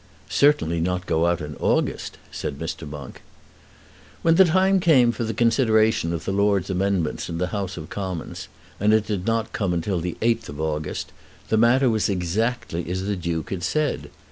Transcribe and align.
"Certainly 0.31 0.79
not 0.79 1.05
go 1.05 1.27
out 1.27 1.41
in 1.41 1.55
August," 1.57 2.17
said 2.31 2.57
Mr. 2.57 2.89
Monk. 2.89 3.21
When 4.23 4.33
the 4.33 4.45
time 4.45 4.79
came 4.79 5.11
for 5.11 5.23
the 5.23 5.31
consideration 5.35 6.11
of 6.11 6.25
the 6.25 6.31
Lords' 6.31 6.71
amendments 6.71 7.29
in 7.29 7.37
the 7.37 7.49
House 7.53 7.77
of 7.77 7.91
Commons, 7.91 8.47
and 8.79 8.95
it 8.95 9.05
did 9.05 9.27
not 9.27 9.53
come 9.53 9.79
till 9.79 9.99
the 9.99 10.17
8th 10.19 10.49
of 10.49 10.59
August, 10.59 11.11
the 11.49 11.57
matter 11.57 11.87
was 11.87 12.09
exactly 12.09 12.89
as 12.89 13.03
the 13.03 13.15
Duke 13.15 13.51
had 13.51 13.61
said. 13.61 14.09